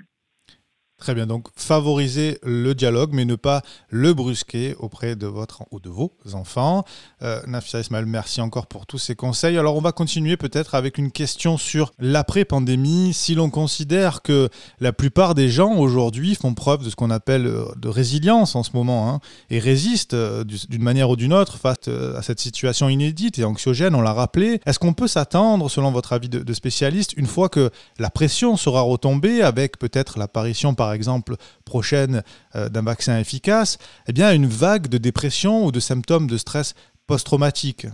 [1.02, 5.80] Très bien, donc favoriser le dialogue, mais ne pas le brusquer auprès de votre ou
[5.80, 6.84] de vos enfants.
[7.22, 9.58] Euh, Nafisa Ismail, merci encore pour tous ces conseils.
[9.58, 13.14] Alors on va continuer peut-être avec une question sur l'après-pandémie.
[13.14, 17.48] Si l'on considère que la plupart des gens aujourd'hui font preuve de ce qu'on appelle
[17.48, 19.18] euh, de résilience en ce moment, hein,
[19.50, 23.44] et résistent euh, d'une manière ou d'une autre face euh, à cette situation inédite et
[23.44, 27.26] anxiogène, on l'a rappelé, est-ce qu'on peut s'attendre, selon votre avis de, de spécialiste, une
[27.26, 32.22] fois que la pression sera retombée avec peut-être l'apparition par exemple, prochaine
[32.54, 36.74] euh, d'un vaccin efficace, eh bien, une vague de dépression ou de symptômes de stress
[37.06, 37.86] post-traumatique.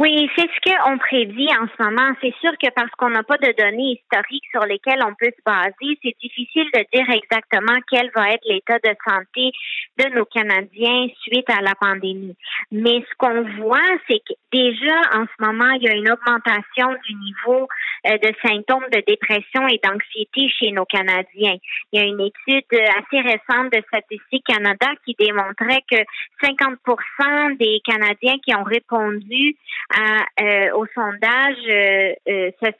[0.00, 2.16] Oui, c'est ce qu'on prédit en ce moment.
[2.22, 5.42] C'est sûr que parce qu'on n'a pas de données historiques sur lesquelles on peut se
[5.44, 9.52] baser, c'est difficile de dire exactement quel va être l'état de santé
[9.98, 12.34] de nos Canadiens suite à la pandémie.
[12.72, 16.96] Mais ce qu'on voit, c'est que déjà en ce moment, il y a une augmentation
[17.06, 17.68] du niveau
[18.06, 21.58] euh, de symptômes de dépression et d'anxiété chez nos Canadiens.
[21.92, 25.98] Il y a une étude assez récente de Statistique Canada qui démontrait que
[26.42, 29.56] 50 des Canadiens qui ont répondu
[29.98, 32.70] euh, au sondage euh, euh, se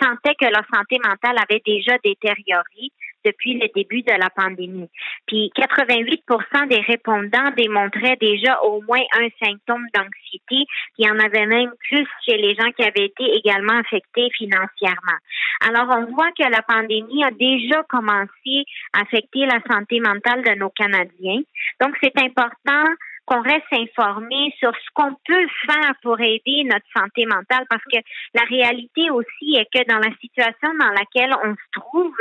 [0.00, 2.90] sentaient que leur santé mentale avait déjà détérioré
[3.24, 4.90] depuis le début de la pandémie.
[5.26, 6.22] Puis 88
[6.68, 10.66] des répondants démontraient déjà au moins un symptôme d'anxiété, puis
[10.98, 15.18] il y en avait même plus chez les gens qui avaient été également affectés financièrement.
[15.60, 20.58] Alors on voit que la pandémie a déjà commencé à affecter la santé mentale de
[20.58, 21.42] nos Canadiens.
[21.80, 22.84] Donc c'est important
[23.26, 27.98] qu'on reste informé sur ce qu'on peut faire pour aider notre santé mentale parce que
[28.34, 32.16] la réalité aussi est que dans la situation dans laquelle on se trouve,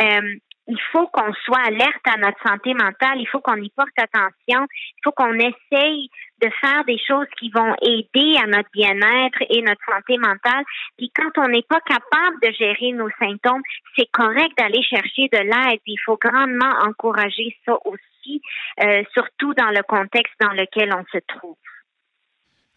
[0.00, 0.36] euh,
[0.68, 4.66] il faut qu'on soit alerte à notre santé mentale, il faut qu'on y porte attention,
[4.68, 6.08] il faut qu'on essaye
[6.40, 10.64] de faire des choses qui vont aider à notre bien-être et notre santé mentale.
[10.96, 13.62] Puis quand on n'est pas capable de gérer nos symptômes,
[13.96, 15.80] c'est correct d'aller chercher de l'aide.
[15.86, 18.40] Il faut grandement encourager ça aussi,
[18.84, 21.56] euh, surtout dans le contexte dans lequel on se trouve.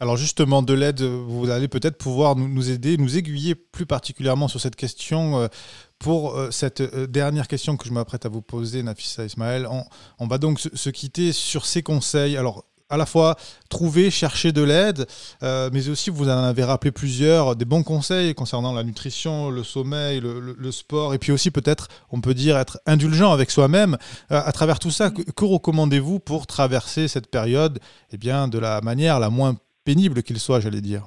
[0.06, 4.62] Alors justement, de l'aide, vous allez peut-être pouvoir nous, aider, nous aiguiller plus particulièrement sur
[4.62, 5.40] cette question.
[5.40, 5.48] Euh,
[5.98, 9.68] pour euh, cette euh, dernière question que je m'apprête à vous poser, Nafissa Ismaël,
[10.20, 12.38] on, va donc se, quitter sur ces conseils.
[12.38, 13.36] Alors, à la fois
[13.68, 15.08] trouver, chercher de l'aide,
[15.42, 20.22] mais aussi vous en avez rappelé plusieurs, des bons conseils concernant la nutrition, le sommeil,
[20.22, 23.98] le, sport, et puis aussi peut-être, on peut dire, être indulgent avec soi-même.
[24.30, 27.80] à travers tout ça, que, que recommandez-vous pour traverser cette période
[28.12, 31.04] eh bien, de la manière la moins pénible qu'il soit, j'allais dire.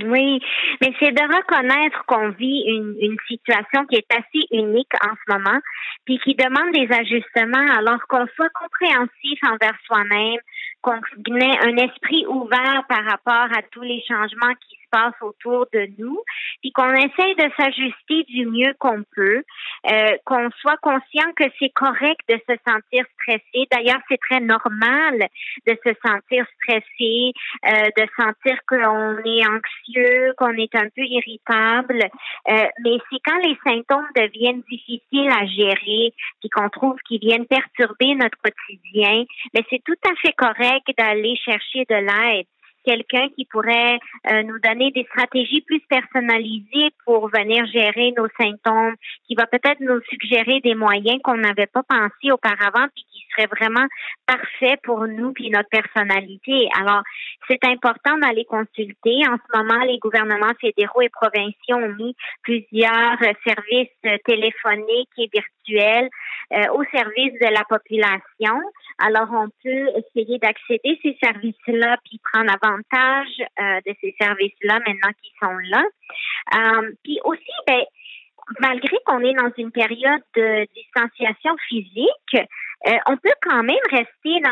[0.00, 0.40] Oui,
[0.80, 5.60] mais c'est de reconnaître qu'on vit une, situation qui est assez unique en ce moment,
[6.04, 10.40] puis qui demande des ajustements, alors qu'on soit compréhensif envers soi-même,
[10.80, 10.96] qu'on
[11.36, 15.88] ait un esprit ouvert par rapport à tous les changements qui se passent autour de
[15.98, 16.20] nous,
[16.60, 19.42] puis qu'on essaye de s'ajuster du mieux qu'on peut,
[19.90, 23.66] euh, qu'on soit conscient que c'est correct de se sentir stressé.
[23.70, 25.26] D'ailleurs, c'est très normal
[25.66, 27.32] de se sentir stressé,
[27.66, 32.02] euh, de sentir qu'on est anxieux, qu'on est un peu irritable.
[32.48, 37.46] Euh, mais c'est quand les symptômes deviennent difficiles à gérer, puis qu'on trouve qu'ils viennent
[37.46, 39.24] perturber notre quotidien,
[39.54, 42.46] mais c'est tout à fait correct d'aller chercher de l'aide
[42.84, 43.98] quelqu'un qui pourrait
[44.30, 48.94] euh, nous donner des stratégies plus personnalisées pour venir gérer nos symptômes,
[49.26, 53.48] qui va peut-être nous suggérer des moyens qu'on n'avait pas pensé auparavant, puis qui seraient
[53.48, 53.86] vraiment
[54.26, 56.68] parfaits pour nous puis notre personnalité.
[56.78, 57.02] Alors,
[57.48, 59.22] c'est important d'aller consulter.
[59.28, 66.08] En ce moment, les gouvernements fédéraux et provinciaux ont mis plusieurs services téléphoniques et virtuels
[66.52, 68.60] euh, au service de la population.
[68.98, 75.10] Alors, on peut essayer d'accéder à ces services-là puis prendre euh, de ces services-là maintenant
[75.20, 75.84] qu'ils sont là.
[76.54, 77.82] Euh, puis aussi, ben,
[78.60, 82.36] malgré qu'on est dans une période de distanciation physique,
[82.86, 84.42] euh, on peut quand même rester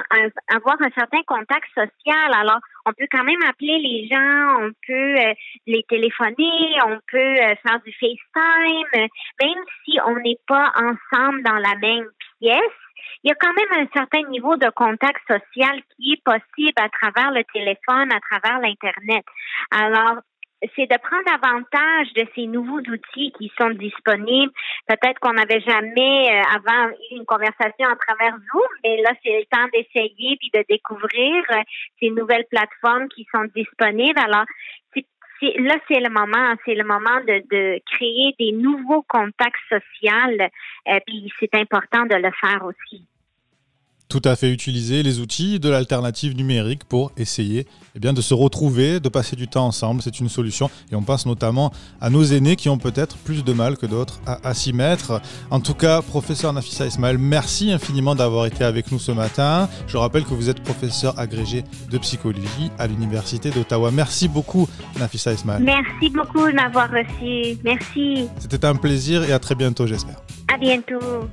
[0.54, 2.32] avoir un certain contact social.
[2.32, 5.34] Alors, on peut quand même appeler les gens, on peut
[5.66, 9.08] les téléphoner, on peut faire du FaceTime,
[9.42, 12.06] même si on n'est pas ensemble dans la même
[12.40, 12.78] pièce.
[13.22, 16.88] Il y a quand même un certain niveau de contact social qui est possible à
[16.88, 19.24] travers le téléphone, à travers l'Internet.
[19.70, 20.20] Alors,
[20.76, 24.52] c'est de prendre avantage de ces nouveaux outils qui sont disponibles.
[24.86, 29.38] Peut-être qu'on n'avait jamais euh, avant eu une conversation à travers Zoom, mais là, c'est
[29.38, 31.62] le temps d'essayer puis de découvrir euh,
[31.98, 34.20] ces nouvelles plateformes qui sont disponibles.
[34.20, 34.44] Alors,
[35.40, 40.38] là, c'est le moment, c'est le moment de, de, créer des nouveaux contacts sociaux,
[40.88, 43.04] euh, puis c'est important de le faire aussi.
[44.10, 48.34] Tout à fait utiliser les outils de l'alternative numérique pour essayer eh bien, de se
[48.34, 50.02] retrouver, de passer du temps ensemble.
[50.02, 50.68] C'est une solution.
[50.90, 54.20] Et on pense notamment à nos aînés qui ont peut-être plus de mal que d'autres
[54.26, 55.22] à, s'y mettre.
[55.50, 59.68] En tout cas, professeur Nafisa Ismaël, merci infiniment d'avoir été avec nous ce matin.
[59.86, 63.92] Je rappelle que vous êtes professeur agrégé de psychologie à l'Université d'Ottawa.
[63.92, 65.62] Merci beaucoup, Nafisa Ismaël.
[65.62, 67.56] Merci beaucoup de m'avoir reçu.
[67.64, 68.28] Merci.
[68.38, 70.16] C'était un plaisir et à très bientôt, j'espère.
[70.52, 71.28] À bientôt.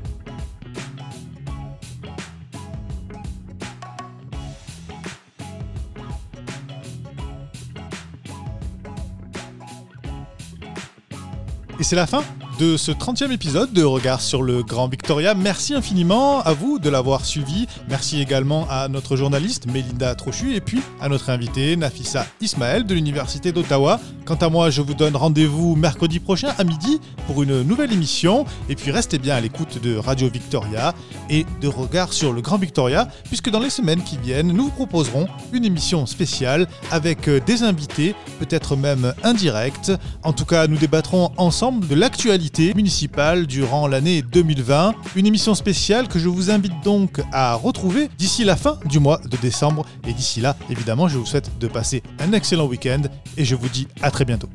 [11.80, 12.24] Et c'est la fin
[12.60, 15.36] de ce 30e épisode de Regard sur le Grand Victoria.
[15.36, 17.68] Merci infiniment à vous de l'avoir suivi.
[17.90, 22.96] Merci également à notre journaliste Mélinda Trochu et puis à notre invité Nafissa Ismaël de
[22.96, 24.00] l'Université d'Ottawa.
[24.26, 28.46] Quant à moi, je vous donne rendez-vous mercredi prochain à midi pour une nouvelle émission.
[28.70, 30.94] Et puis restez bien à l'écoute de Radio Victoria
[31.30, 34.72] et de Regard sur le Grand Victoria, puisque dans les semaines qui viennent, nous vous
[34.72, 39.92] proposerons une émission spéciale avec des invités, peut-être même indirects.
[40.24, 41.96] En tout cas, nous débattrons ensemble de
[42.76, 44.96] municipale durant l'année 2020.
[45.16, 49.20] Une émission spéciale que je vous invite donc à retrouver d'ici la fin du mois
[49.26, 49.86] de décembre.
[50.08, 53.02] Et d'ici là, évidemment, je vous souhaite de passer un excellent week-end
[53.38, 54.50] et je vous dis à très bientôt.